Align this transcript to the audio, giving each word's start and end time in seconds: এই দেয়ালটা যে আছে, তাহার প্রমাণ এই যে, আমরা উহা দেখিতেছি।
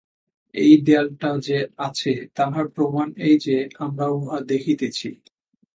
এই 0.55 0.73
দেয়ালটা 0.81 1.29
যে 1.37 1.57
আছে, 1.77 2.13
তাহার 2.35 2.65
প্রমাণ 2.67 3.07
এই 3.19 3.35
যে, 3.37 3.57
আমরা 3.79 4.05
উহা 4.09 4.37
দেখিতেছি। 4.41 5.09